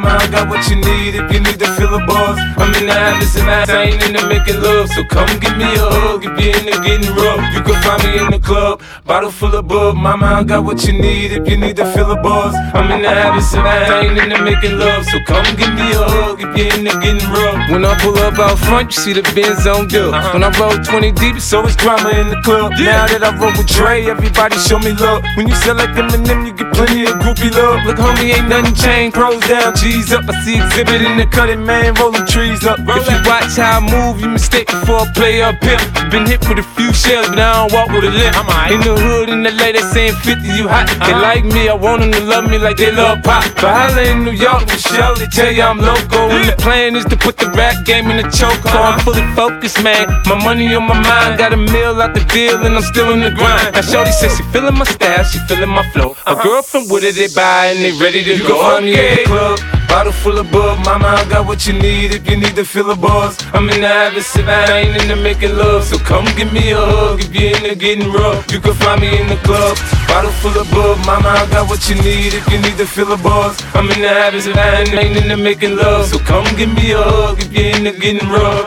booze. 0.00 0.32
what 0.48 0.68
you 0.68 0.76
need 0.76 1.14
if 1.14 1.32
you 1.32 1.40
need 1.40 1.58
to 1.58 1.68
feel 1.76 1.94
a 1.94 2.06
buzz. 2.06 2.38
I'm 2.56 2.72
in 2.74 2.86
the 2.86 2.94
habits 2.94 3.34
of 3.36 3.48
ass, 3.48 3.68
I 3.68 3.84
ain't 3.84 4.02
into 4.02 4.26
making 4.28 4.60
love. 4.60 4.88
So 4.88 5.04
come 5.04 5.28
give 5.40 5.56
me 5.56 5.64
a 5.64 5.86
hug 5.96 6.24
if 6.24 6.32
you're 6.38 6.56
into 6.56 6.76
getting 6.80 7.10
rough. 7.14 7.42
You 7.54 7.62
can 7.62 7.76
find 7.82 8.02
me 8.04 8.20
in 8.22 8.30
the 8.30 8.38
club, 8.38 8.82
bottle 9.04 9.30
full 9.30 9.54
of 9.54 9.66
bub. 9.68 9.96
Mama, 9.96 10.26
I 10.26 10.44
got 10.44 10.64
what 10.64 10.84
you 10.84 10.92
need 10.92 11.32
if 11.32 11.48
you 11.48 11.56
need 11.56 11.76
to 11.76 11.86
feel 11.92 12.10
a 12.10 12.20
buzz. 12.20 12.54
I'm 12.74 12.90
in 12.92 13.02
the 13.02 13.08
habits 13.08 13.52
of 13.54 13.66
ass, 13.66 13.90
I 13.90 14.06
ain't 14.06 14.18
into 14.18 14.42
making 14.42 14.78
love. 14.78 15.04
So 15.06 15.18
come 15.26 15.44
give 15.56 15.72
me 15.74 15.90
a 15.92 16.04
hug 16.04 16.40
if 16.40 16.50
you're 16.56 16.72
into 16.74 16.94
getting 17.00 17.28
rough. 17.32 17.70
When 17.70 17.84
I 17.84 17.98
pull 18.00 18.16
up 18.18 18.38
out 18.38 18.58
front, 18.58 18.94
you 18.94 19.00
see 19.02 19.12
the 19.12 19.22
Benz 19.34 19.66
on 19.66 19.88
dub. 19.88 20.14
Uh-huh. 20.14 20.32
When 20.32 20.44
I 20.44 20.50
roll 20.58 20.76
20 20.76 21.12
deep, 21.12 21.40
so 21.40 21.64
it's 21.64 21.76
drama 21.76 22.10
in 22.20 22.28
the 22.28 22.40
club. 22.42 22.72
Now 22.78 23.06
that 23.06 23.22
I 23.24 23.34
roll 23.36 23.52
with 23.52 23.66
Dre, 23.66 24.06
everybody 24.06 24.56
show 24.58 24.78
me 24.78 24.92
love. 24.92 25.24
When 25.36 25.48
you 25.48 25.54
sell 25.56 25.76
like 25.76 25.90
Eminem, 25.96 26.46
you 26.46 26.52
get 26.52 26.72
plenty 26.72 27.04
of 27.06 27.16
groupie 27.22 27.50
love. 27.50 27.84
Look, 27.86 27.96
homie, 27.96 28.34
ain't 28.36 28.48
nothing 28.48 28.74
changed. 28.74 29.14
Pros 29.14 29.40
down, 29.48 29.74
G's 29.82 30.12
up. 30.12 30.22
I 30.30 30.38
see 30.46 30.62
exhibit 30.62 31.02
in 31.02 31.18
the 31.18 31.26
cutting, 31.26 31.66
man, 31.66 31.94
rolling 31.98 32.24
trees 32.26 32.62
up. 32.62 32.78
If 32.78 33.02
you 33.10 33.18
watch 33.26 33.58
how 33.58 33.78
I 33.78 33.80
move, 33.82 34.22
you 34.22 34.28
mistake 34.28 34.70
before 34.70 35.02
I 35.02 35.10
play 35.10 35.42
up 35.42 35.58
pimp. 35.58 35.82
Been 36.06 36.24
hit 36.24 36.38
with 36.46 36.62
a 36.62 36.66
few 36.78 36.94
shells, 36.94 37.26
but 37.26 37.42
I 37.42 37.66
don't 37.66 37.74
walk 37.74 37.90
with 37.90 38.06
a 38.06 38.14
limp. 38.14 38.38
In 38.70 38.78
the 38.78 38.94
hood, 38.94 39.28
in 39.28 39.42
the 39.42 39.50
LA, 39.50 39.74
they 39.74 39.82
saying 39.82 40.14
50, 40.22 40.46
you 40.54 40.70
hot. 40.70 40.86
They 40.86 41.10
uh-huh. 41.10 41.18
like 41.18 41.42
me, 41.42 41.66
I 41.68 41.74
want 41.74 41.98
them 42.02 42.12
to 42.14 42.22
love 42.22 42.46
me 42.48 42.62
like 42.62 42.76
they 42.76 42.94
love 42.94 43.26
pop. 43.26 43.42
But 43.58 43.74
holla 43.74 44.06
in 44.06 44.22
New 44.22 44.30
York, 44.30 44.70
Michelle, 44.70 45.18
they 45.18 45.26
tell 45.26 45.50
you 45.50 45.66
I'm 45.66 45.82
local. 45.82 46.30
And 46.30 46.46
the 46.46 46.54
plan 46.62 46.94
is 46.94 47.04
to 47.06 47.16
put 47.16 47.36
the 47.36 47.50
rap 47.50 47.84
game 47.84 48.06
in 48.06 48.22
the 48.22 48.30
choke. 48.30 48.62
Uh-huh. 48.62 48.94
I'm 48.94 49.00
fully 49.02 49.26
focused, 49.34 49.82
man. 49.82 50.06
My 50.30 50.38
money 50.38 50.70
on 50.78 50.86
my 50.86 50.94
mind, 50.94 51.42
got 51.42 51.52
a 51.52 51.58
meal 51.58 51.98
out 51.98 52.14
the 52.14 52.22
deal, 52.30 52.62
and 52.62 52.78
I'm 52.78 52.86
still 52.86 53.10
in 53.10 53.18
the 53.18 53.34
grind. 53.34 53.74
Now, 53.74 53.82
Shorty 53.82 54.12
says 54.14 54.30
she 54.38 54.46
feeling 54.54 54.78
my 54.78 54.86
style, 54.86 55.24
she 55.26 55.42
feeling 55.50 55.74
my 55.74 55.82
flow. 55.90 56.14
A 56.22 56.38
uh-huh. 56.38 56.42
girl 56.46 56.62
from 56.62 56.86
Wooded, 56.86 57.18
they 57.18 57.34
buy 57.34 57.74
and 57.74 57.82
they 57.82 57.90
ready 57.98 58.22
to 58.22 58.38
go. 58.46 58.62
I'm 58.62 58.86
in 58.86 58.94
the 58.94 59.24
club. 59.26 59.71
Bottle 59.92 60.10
full 60.10 60.38
of 60.38 60.50
bub, 60.50 60.78
mama, 60.86 61.06
I 61.20 61.28
got 61.28 61.46
what 61.46 61.66
you 61.66 61.74
need 61.74 62.14
if 62.14 62.26
you 62.26 62.38
need 62.38 62.56
to 62.56 62.64
feel 62.64 62.90
a 62.90 62.96
buzz. 62.96 63.36
I'm 63.52 63.68
in 63.68 63.82
the 63.82 63.88
habits 63.88 64.34
of 64.38 64.48
I 64.48 64.78
ain't 64.78 64.96
into 64.96 65.16
making 65.16 65.54
love, 65.54 65.84
so 65.84 65.98
come 65.98 66.24
give 66.34 66.50
me 66.50 66.70
a 66.70 66.80
hug 66.80 67.20
if 67.20 67.28
you're 67.34 67.54
into 67.54 67.74
getting 67.74 68.10
rough. 68.10 68.50
You 68.50 68.58
can 68.58 68.72
find 68.72 69.02
me 69.02 69.20
in 69.20 69.26
the 69.26 69.36
club. 69.44 69.76
Bottle 70.08 70.32
full 70.40 70.56
of 70.58 70.70
bub, 70.70 70.96
mama, 71.04 71.28
I 71.28 71.46
got 71.50 71.68
what 71.68 71.90
you 71.90 71.96
need 71.96 72.32
if 72.32 72.40
you 72.50 72.56
need 72.64 72.78
to 72.78 72.86
feel 72.86 73.12
a 73.12 73.18
buzz. 73.18 73.60
I'm 73.74 73.84
in 73.90 74.00
the 74.00 74.08
habits 74.08 74.46
of 74.46 74.56
I 74.56 74.80
ain't 74.80 74.96
into 74.96 75.36
making 75.36 75.76
love, 75.76 76.06
so 76.06 76.18
come 76.20 76.48
give 76.56 76.72
me 76.72 76.92
a 76.92 76.96
hug 76.96 77.38
if 77.42 77.52
you're 77.52 77.76
into 77.76 77.92
getting 77.92 78.26
rough. 78.32 78.64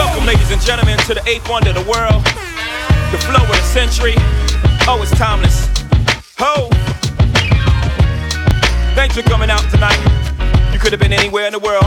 Welcome, 0.00 0.24
ladies 0.24 0.50
and 0.50 0.62
gentlemen, 0.62 0.96
to 1.04 1.12
the 1.12 1.22
eighth 1.28 1.46
wonder 1.46 1.68
of 1.68 1.76
the 1.76 1.84
world, 1.84 2.24
the 3.12 3.20
flow 3.28 3.44
of 3.44 3.52
the 3.52 3.68
century. 3.68 4.14
Oh, 4.88 4.98
it's 5.02 5.12
timeless. 5.12 5.68
Ho! 6.38 6.70
Thanks 8.98 9.14
for 9.14 9.22
coming 9.22 9.48
out 9.48 9.62
tonight. 9.70 9.94
You 10.72 10.80
could 10.80 10.90
have 10.90 10.98
been 10.98 11.12
anywhere 11.12 11.46
in 11.46 11.52
the 11.52 11.60
world, 11.60 11.86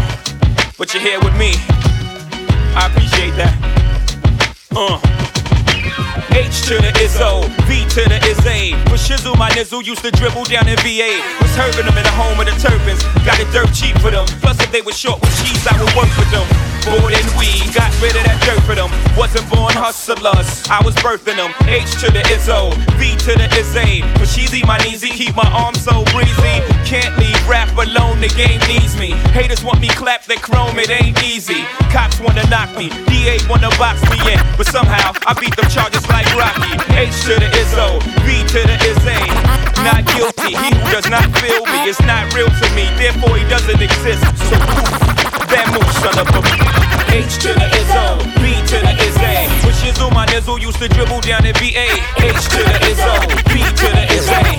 but 0.78 0.94
you're 0.94 1.04
here 1.04 1.20
with 1.20 1.36
me. 1.36 1.52
I 2.72 2.88
appreciate 2.88 3.36
that. 3.36 3.52
Uh. 4.72 4.96
H 6.32 6.64
to 6.72 6.80
the 6.80 6.88
Izzo, 7.04 7.44
V 7.68 7.84
to 8.00 8.08
the 8.08 8.16
Izzy. 8.24 8.80
With 8.88 9.04
Shizzle, 9.04 9.36
my 9.36 9.52
nizzle 9.52 9.84
used 9.84 10.08
to 10.08 10.12
dribble 10.12 10.46
down 10.46 10.72
in 10.72 10.80
VA. 10.80 11.20
Was 11.44 11.52
herbing 11.60 11.84
them 11.84 12.00
in 12.00 12.08
the 12.08 12.16
home 12.16 12.40
of 12.40 12.48
the 12.48 12.56
Terrapins. 12.56 13.04
Got 13.28 13.44
it 13.44 13.52
dirt 13.52 13.68
cheap 13.76 14.00
for 14.00 14.10
them. 14.10 14.24
Plus, 14.40 14.56
if 14.64 14.72
they 14.72 14.82
were 14.82 14.96
short 14.96 15.20
with 15.20 15.36
cheese, 15.44 15.68
I 15.68 15.76
would 15.84 15.92
work 15.92 16.08
with 16.16 16.32
them. 16.32 16.48
More 16.96 17.12
than 17.12 17.28
weed, 17.36 17.68
got 17.76 17.92
rid 18.00 18.16
of 18.16 18.24
that 18.24 18.40
dirt 18.48 18.64
for 18.64 18.74
them. 18.74 18.88
Wasn't 19.20 19.44
born 19.52 19.76
hustlers, 19.76 20.64
I 20.72 20.80
was 20.80 20.96
birthing 21.04 21.36
them. 21.36 21.52
H 21.68 21.92
to 22.00 22.08
the 22.08 22.24
Izzo, 22.32 22.72
V 22.96 23.20
to 23.28 23.36
the 23.36 23.52
Izzy. 23.60 24.00
But 24.16 24.32
sheezy, 24.32 24.66
my 24.66 24.80
kneesy, 24.80 25.12
keep 25.12 25.36
my 25.36 25.46
arms 25.52 25.84
so 25.84 26.08
breezy. 26.16 26.64
Can't 26.92 27.16
leave 27.24 27.40
rap 27.48 27.72
alone, 27.80 28.20
the 28.20 28.28
game 28.36 28.60
needs 28.68 29.00
me. 29.00 29.16
Haters 29.32 29.64
want 29.64 29.80
me 29.80 29.88
clap 29.96 30.28
that 30.28 30.44
chrome, 30.44 30.76
it 30.76 30.92
ain't 30.92 31.16
easy. 31.24 31.64
Cops 31.88 32.20
wanna 32.20 32.44
knock 32.52 32.68
me, 32.76 32.92
DA 33.08 33.40
wanna 33.48 33.72
box 33.80 34.04
me 34.12 34.20
in. 34.28 34.36
But 34.60 34.68
somehow, 34.68 35.16
I 35.24 35.32
beat 35.40 35.56
them 35.56 35.72
charges 35.72 36.04
like 36.12 36.28
Rocky. 36.36 36.76
H 36.92 37.16
to 37.32 37.40
the 37.40 37.48
Izzo, 37.56 37.96
B 38.28 38.44
to 38.44 38.60
the 38.68 38.76
Izzy. 38.84 39.24
Not 39.88 40.04
guilty, 40.04 40.52
he 40.52 40.68
who 40.76 40.84
does 40.92 41.08
not 41.08 41.24
feel 41.40 41.64
me 41.64 41.88
is 41.88 41.96
not 42.04 42.28
real 42.36 42.52
to 42.52 42.68
me, 42.76 42.84
therefore 43.00 43.40
he 43.40 43.48
doesn't 43.48 43.80
exist. 43.80 44.28
So 44.52 44.60
poof, 44.60 44.92
that 45.48 45.72
move, 45.72 45.88
son 46.04 46.20
of 46.20 46.28
a 46.28 46.44
H 47.08 47.40
to 47.48 47.56
the 47.56 47.68
Izzo, 47.72 48.20
B 48.44 48.60
to 48.68 48.78
the 48.84 48.92
Izzy. 49.00 49.48
With 49.64 49.80
Shizzle, 49.80 50.12
my 50.12 50.28
nizzle 50.28 50.60
used 50.60 50.84
to 50.84 50.92
dribble 50.92 51.24
down 51.24 51.48
in 51.48 51.56
VA. 51.56 51.88
H 52.20 52.52
to 52.52 52.60
the 52.68 52.76
Izzo, 52.84 53.16
B 53.48 53.64
to 53.64 53.88
the 53.96 54.04
Izzy. 54.12 54.51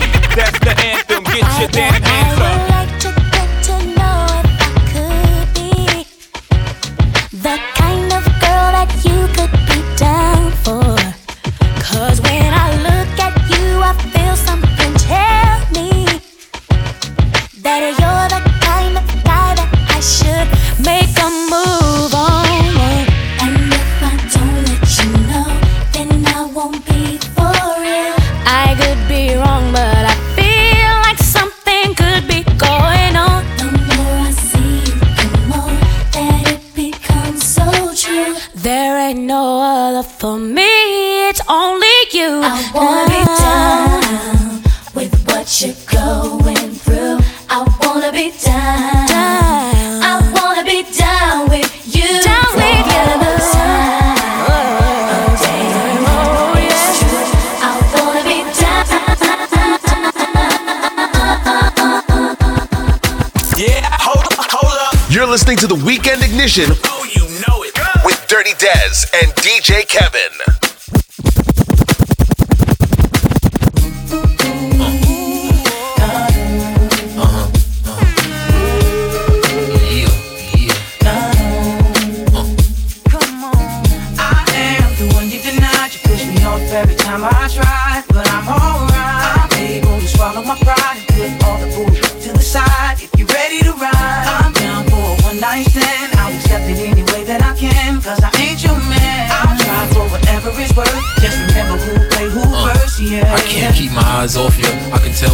Listening 65.32 65.56
to 65.56 65.66
the 65.66 65.74
Weekend 65.74 66.22
Ignition. 66.22 66.66
Oh, 66.84 67.08
you 67.10 67.22
know 67.40 67.62
it. 67.62 67.72
With 68.04 68.22
Dirty 68.28 68.50
Dez 68.50 69.10
and 69.14 69.32
DJ 69.36 69.88
Kevin. 69.88 70.61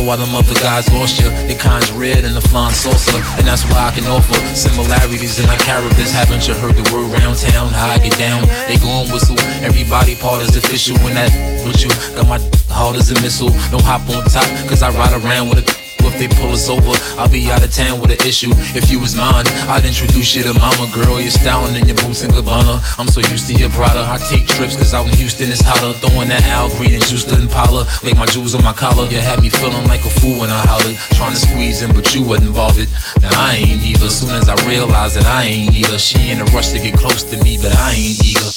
Why 0.08 0.16
them 0.16 0.34
other 0.34 0.54
guys 0.64 0.88
lost 0.94 1.20
you. 1.20 1.28
Your 1.44 1.58
kind's 1.60 1.92
red 1.92 2.24
and 2.24 2.34
the 2.34 2.40
flying 2.40 2.72
salsa. 2.72 3.20
And 3.36 3.46
that's 3.46 3.64
why 3.68 3.88
I 3.88 3.90
can 3.92 4.08
offer 4.08 4.40
similarities 4.56 5.38
in 5.38 5.44
our 5.50 5.58
characters. 5.58 6.10
Haven't 6.10 6.48
you 6.48 6.54
heard 6.54 6.76
the 6.76 6.86
word 6.88 7.12
round 7.12 7.36
town? 7.36 7.68
How 7.68 7.90
I 7.92 7.98
get 7.98 8.16
down? 8.16 8.48
They 8.68 8.78
gon' 8.78 9.12
whistle. 9.12 9.36
Everybody 9.60 10.16
part 10.16 10.40
is 10.40 10.56
official 10.56 10.96
when 11.04 11.12
that 11.12 11.28
with 11.60 11.84
you. 11.84 11.92
Got 12.16 12.26
my 12.26 12.40
hard 12.72 12.96
as 12.96 13.10
a 13.10 13.20
missile. 13.20 13.50
Don't 13.68 13.84
hop 13.84 14.08
on 14.08 14.24
top, 14.24 14.48
cause 14.64 14.80
I 14.80 14.88
ride 14.96 15.12
around 15.12 15.50
with 15.50 15.58
a 15.58 15.77
they 16.18 16.28
pull 16.28 16.50
us 16.50 16.68
over, 16.68 16.92
I'll 17.14 17.30
be 17.30 17.50
out 17.50 17.62
of 17.62 17.72
town 17.72 18.00
with 18.00 18.10
an 18.10 18.20
issue. 18.26 18.50
If 18.74 18.90
you 18.90 18.98
was 18.98 19.14
mine, 19.14 19.46
I'd 19.70 19.86
introduce 19.86 20.34
you 20.34 20.42
to 20.42 20.54
mama, 20.54 20.90
girl. 20.92 21.20
You're 21.20 21.30
styling 21.30 21.76
in 21.78 21.86
your 21.86 21.96
boots 22.02 22.22
and 22.22 22.32
Gabbana. 22.32 22.82
I'm 22.98 23.06
so 23.06 23.20
used 23.30 23.46
to 23.48 23.54
your 23.54 23.70
Prada. 23.70 24.02
I 24.02 24.18
take 24.28 24.46
trips, 24.46 24.76
cause 24.76 24.92
out 24.94 25.06
in 25.06 25.14
Houston 25.14 25.50
it's 25.50 25.62
hotter. 25.62 25.94
Throwing 26.02 26.28
that 26.28 26.42
Al 26.50 26.68
Green 26.76 26.94
and 26.94 27.04
juice 27.06 27.24
Impala. 27.30 27.86
Like 28.02 28.16
my 28.16 28.26
jewels 28.26 28.54
on 28.54 28.64
my 28.64 28.72
collar. 28.72 29.06
You 29.06 29.18
had 29.18 29.40
me 29.40 29.48
feeling 29.48 29.86
like 29.86 30.04
a 30.04 30.10
fool 30.10 30.40
when 30.40 30.50
I 30.50 30.60
hollered. 30.66 30.96
Trying 31.14 31.32
to 31.32 31.40
squeeze 31.40 31.82
in, 31.82 31.94
but 31.94 32.14
you 32.14 32.22
wasn't 32.22 32.54
bothered. 32.54 32.88
Now 33.22 33.30
I 33.32 33.62
ain't 33.62 33.82
either. 33.82 34.10
Soon 34.10 34.34
as 34.34 34.48
I 34.48 34.56
realized 34.66 35.16
that 35.16 35.26
I 35.26 35.44
ain't 35.44 35.74
either. 35.74 35.98
She 35.98 36.30
in 36.30 36.40
a 36.40 36.44
rush 36.50 36.70
to 36.74 36.78
get 36.78 36.98
close 36.98 37.22
to 37.30 37.36
me, 37.44 37.58
but 37.62 37.72
I 37.76 37.94
ain't 37.94 38.18
eager. 38.26 38.50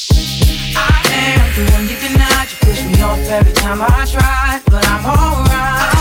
I 0.74 0.98
am 1.14 1.46
the 1.54 1.64
one 1.78 1.86
you 1.86 1.98
denied. 2.02 2.50
You 2.50 2.58
push 2.66 2.82
me 2.86 3.02
off 3.02 3.20
every 3.30 3.54
time 3.54 3.82
I 3.82 4.06
try, 4.10 4.62
but 4.66 4.86
I'm 4.88 5.06
alright. 5.06 6.01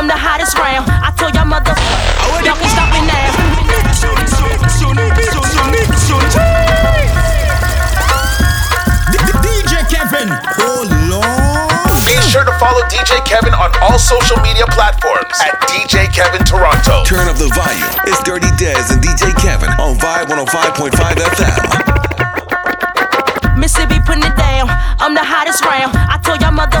I'm 0.00 0.08
the 0.08 0.16
hottest 0.16 0.56
round. 0.56 0.88
I 0.88 1.12
told 1.12 1.36
y'all 1.36 1.44
mother, 1.44 1.76
y'all 2.40 2.56
can 2.56 2.72
stop 2.72 2.88
me 2.88 3.04
now. 3.04 3.20
DJ 9.44 9.84
Kevin, 9.92 10.32
oh 10.64 10.88
Lord. 11.04 11.68
Be 12.08 12.16
sure 12.32 12.48
to 12.48 12.54
follow 12.56 12.80
DJ 12.88 13.20
Kevin 13.28 13.52
on 13.52 13.68
all 13.84 14.00
social 14.00 14.40
media 14.40 14.64
platforms 14.72 15.36
at 15.44 15.60
DJ 15.68 16.08
Kevin 16.08 16.48
Toronto. 16.48 17.04
Turn 17.04 17.28
up 17.28 17.36
the 17.36 17.52
volume. 17.52 17.92
It's 18.08 18.24
Dirty 18.24 18.48
Dez 18.56 18.88
and 18.88 19.04
DJ 19.04 19.36
Kevin 19.36 19.68
on 19.76 20.00
Vibe 20.00 20.32
105.5 20.32 20.96
FM. 20.96 22.00
Mississippi 23.60 24.00
putting 24.00 24.24
it 24.24 24.32
down. 24.32 24.64
I'm 24.96 25.12
the 25.12 25.20
hottest 25.20 25.60
round. 25.60 25.92
I 25.92 26.16
told 26.24 26.40
y'all 26.40 26.56
mother, 26.56 26.80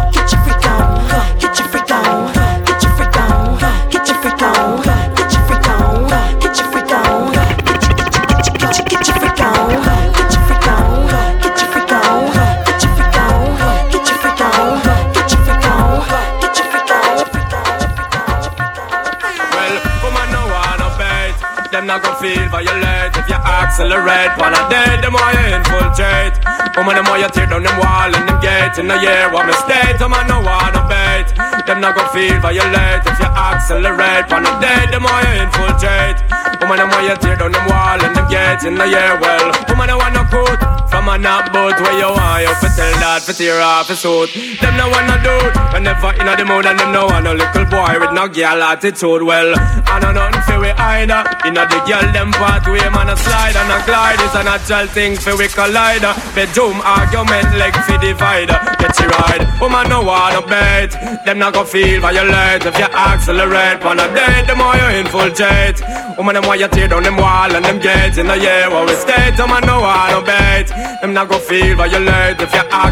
Not 21.91 22.03
gon' 22.03 22.15
feel 22.23 22.47
violate 22.47 23.11
if 23.19 23.27
you 23.27 23.35
accelerate. 23.35 24.31
Wanna 24.39 24.63
date 24.71 25.03
them 25.03 25.11
while 25.11 25.35
you 25.35 25.59
infiltrate. 25.59 26.39
Woman 26.79 26.95
them 26.95 27.05
while 27.11 27.19
you 27.19 27.27
tear 27.35 27.47
down 27.51 27.63
them 27.67 27.75
wall 27.83 28.07
and 28.07 28.23
them 28.31 28.39
gates 28.39 28.79
in 28.79 28.87
the 28.87 28.95
year. 28.95 29.27
What 29.27 29.43
me 29.43 29.51
state? 29.59 29.99
Woman 29.99 30.23
no 30.31 30.39
wanna 30.39 30.87
bait. 30.87 31.27
Them 31.67 31.83
not 31.83 31.99
gon' 31.99 32.07
feel 32.15 32.39
violate 32.39 33.03
if 33.03 33.19
you 33.19 33.27
accelerate. 33.27 34.23
Wanna 34.31 34.55
date 34.63 34.91
them 34.95 35.03
while 35.03 35.19
you 35.19 35.43
infiltrate. 35.43 36.23
Woman 36.63 36.79
them 36.79 36.89
while 36.95 37.03
you 37.03 37.15
tear 37.19 37.35
down 37.35 37.51
them 37.51 37.67
wall 37.67 37.99
and 37.99 38.15
them 38.15 38.27
gates 38.31 38.63
in 38.63 38.75
the 38.79 38.87
year. 38.87 39.19
Well, 39.19 39.51
woman 39.67 39.91
no 39.91 39.97
wanna 39.99 40.23
coat 40.31 40.63
from 40.87 41.09
a 41.11 41.17
knock 41.17 41.51
boat 41.51 41.75
where 41.83 41.97
you 41.99 42.07
want 42.07 42.47
you 42.47 42.71
tell 42.71 43.00
that 43.01 43.25
fi 43.25 43.33
tear 43.33 43.59
off 43.59 43.89
his 43.89 43.99
suit. 43.99 44.29
Them 44.61 44.77
no 44.77 44.85
wanna 44.93 45.17
do 45.25 45.33
it 45.49 45.55
whenever 45.73 46.13
inna 46.21 46.37
the 46.37 46.45
mood 46.45 46.65
and 46.69 46.77
them 46.77 46.93
no 46.93 47.09
want 47.09 47.25
no 47.25 47.33
little 47.33 47.65
boy 47.65 47.97
with 47.97 48.13
no 48.13 48.29
girl 48.29 48.61
attitude. 48.61 49.23
Well, 49.25 49.57
I 49.89 49.97
know 49.97 50.13
nothing 50.13 50.41
fi 50.45 50.55
we 50.61 50.69
either. 50.69 51.21
Inna 51.49 51.65
the 51.65 51.81
girl 51.89 52.05
them 52.13 52.29
part 52.37 52.65
way 52.69 52.85
man 52.93 53.09
a 53.09 53.17
slide 53.17 53.57
and 53.57 53.73
a 53.73 53.81
glide 53.89 54.21
It's 54.21 54.37
a 54.37 54.43
natural 54.45 54.85
thing 54.93 55.17
fi 55.17 55.33
we 55.33 55.49
collide. 55.49 56.05
Bedroom 56.37 56.77
argument 56.85 57.49
leg 57.57 57.73
fi 57.89 57.97
divide. 57.97 58.53
Get 58.77 58.93
you 59.01 59.09
ride, 59.17 59.43
woman 59.59 59.89
no 59.89 60.05
wanna 60.05 60.45
bet. 60.45 60.93
Them 61.25 61.41
not 61.41 61.57
go 61.57 61.65
feel 61.65 61.99
violate 62.05 62.65
if 62.69 62.77
you 62.77 62.85
accelerate. 62.85 63.81
Wanna 63.83 64.07
date 64.13 64.45
the 64.45 64.55
more 64.55 64.77
you 64.77 64.87
infiltrate. 65.01 65.81
Woman 66.17 66.37
them 66.37 66.45
why 66.45 66.61
you 66.61 66.69
tear 66.69 66.87
down 66.87 67.03
them 67.03 67.17
wall 67.17 67.49
and 67.49 67.65
them 67.65 67.79
gates 67.79 68.17
in 68.21 68.27
the 68.27 68.37
year 68.37 68.69
where 68.69 68.85
we 68.85 68.93
stay. 68.93 69.33
Woman 69.41 69.65
no 69.65 69.81
wanna 69.81 70.21
bet. 70.21 70.69
Them 71.01 71.13
not 71.17 71.29
go 71.29 71.39
feel 71.39 71.75
violate 71.75 72.37
if 72.37 72.53
you 72.53 72.61
accelerate. 72.61 72.90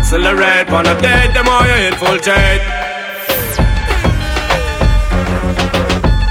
Wanna 0.72 0.96
date 1.02 1.34
them 1.34 1.46
more 1.46 1.66
you 1.66 1.88
infiltrate. 1.92 2.62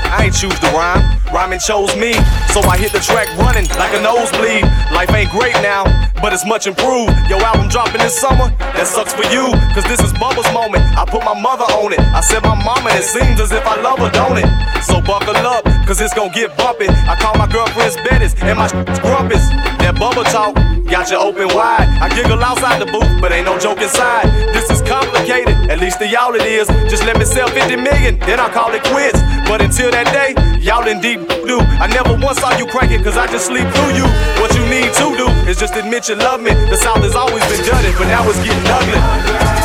I 0.09 0.25
ain't 0.25 0.35
choose 0.35 0.59
the 0.61 0.71
rhyme, 0.73 1.03
rhyming 1.35 1.59
chose 1.59 1.95
me. 1.97 2.15
So 2.55 2.61
I 2.65 2.79
hit 2.79 2.93
the 2.93 3.01
track 3.01 3.29
running 3.37 3.69
like 3.77 3.93
a 3.93 4.01
nosebleed. 4.01 4.65
Life 4.91 5.13
ain't 5.13 5.31
great 5.31 5.55
now, 5.61 5.85
but 6.23 6.33
it's 6.33 6.47
much 6.47 6.67
improved. 6.67 7.13
Your 7.29 7.43
album 7.43 7.69
dropping 7.69 8.01
this 8.01 8.19
summer, 8.19 8.49
that 8.59 8.87
sucks 8.87 9.13
for 9.13 9.27
you. 9.29 9.53
Cause 9.75 9.85
this 9.85 10.01
is 10.01 10.13
Bubba's 10.15 10.49
moment. 10.55 10.83
I 10.97 11.05
put 11.05 11.25
my 11.25 11.39
mother 11.39 11.69
on 11.77 11.93
it. 11.93 12.01
I 12.01 12.21
said 12.21 12.43
my 12.43 12.57
mama, 12.57 12.91
it 12.95 13.05
seems 13.05 13.41
as 13.41 13.53
if 13.53 13.67
I 13.67 13.81
love 13.83 13.99
her, 13.99 14.11
don't 14.11 14.39
it? 14.39 14.49
So 14.83 15.01
buckle 15.01 15.37
up, 15.37 15.65
cause 15.87 16.01
it's 16.01 16.15
gonna 16.15 16.33
get 16.33 16.57
bumpy. 16.57 16.89
I 16.89 17.15
call 17.21 17.35
my 17.37 17.47
girlfriends 17.47 17.97
Bettis 17.97 18.35
and 18.41 18.59
my 18.59 18.69
grumpus. 19.03 19.45
That 19.89 19.97
Bubba 19.97 20.21
talk 20.29 20.53
got 20.85 21.09
you 21.09 21.17
open 21.17 21.49
wide. 21.57 21.89
I 21.97 22.13
giggle 22.13 22.37
outside 22.45 22.77
the 22.77 22.85
booth, 22.93 23.09
but 23.25 23.33
ain't 23.33 23.49
no 23.49 23.57
joke 23.57 23.81
inside. 23.81 24.29
This 24.53 24.69
is 24.69 24.85
complicated, 24.85 25.57
at 25.73 25.81
least 25.81 25.97
to 26.01 26.07
y'all 26.07 26.37
it 26.37 26.45
is. 26.45 26.69
Just 26.93 27.09
let 27.09 27.17
me 27.17 27.25
sell 27.25 27.49
50 27.49 27.81
million, 27.81 28.21
then 28.29 28.37
I'll 28.37 28.53
call 28.53 28.69
it 28.77 28.85
quits. 28.85 29.17
But 29.49 29.65
until 29.65 29.89
that 29.89 30.13
day, 30.13 30.37
y'all 30.61 30.85
in 30.85 31.01
deep 31.01 31.25
blue. 31.41 31.65
I 31.81 31.89
never 31.89 32.13
once 32.21 32.37
saw 32.37 32.53
you 32.61 32.69
crank 32.69 32.93
it, 32.93 33.01
cause 33.01 33.17
I 33.17 33.33
just 33.33 33.49
sleep 33.49 33.65
through 33.65 33.97
you. 33.97 34.05
What 34.45 34.53
you 34.53 34.69
need 34.69 34.93
to 34.93 35.07
do 35.17 35.25
is 35.49 35.57
just 35.57 35.73
admit 35.73 36.05
you 36.13 36.21
love 36.21 36.45
me. 36.45 36.53
The 36.53 36.77
South 36.77 37.01
has 37.01 37.17
always 37.17 37.41
been 37.49 37.65
dirty, 37.65 37.89
but 37.97 38.13
now 38.13 38.29
it's 38.29 38.37
getting 38.45 38.69
ugly. 38.69 39.58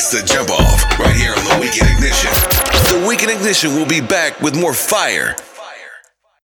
It's 0.00 0.12
the 0.12 0.24
jump 0.24 0.50
off 0.50 0.84
right 1.00 1.16
here 1.16 1.32
on 1.32 1.42
the 1.42 1.58
Weekend 1.60 1.90
Ignition. 1.90 2.30
The 2.94 3.04
Weekend 3.08 3.32
Ignition 3.32 3.74
will 3.74 3.84
be 3.84 4.00
back 4.00 4.40
with 4.40 4.54
more 4.54 4.72
fire 4.72 5.34